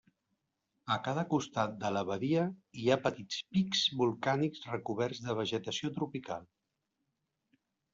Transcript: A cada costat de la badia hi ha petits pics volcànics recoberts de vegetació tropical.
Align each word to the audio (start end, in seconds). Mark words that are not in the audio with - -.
A 0.95 0.95
cada 1.07 1.25
costat 1.33 1.75
de 1.83 1.91
la 1.99 2.03
badia 2.09 2.47
hi 2.85 2.89
ha 2.95 2.99
petits 3.05 3.39
pics 3.53 3.87
volcànics 4.03 4.67
recoberts 4.75 5.25
de 5.31 5.41
vegetació 5.45 5.97
tropical. 6.01 6.55